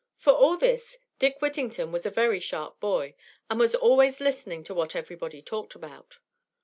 [0.17, 3.13] For all this Dick Whittington was a very sharp boy,
[3.51, 6.17] and was always listening to what everybody talked about.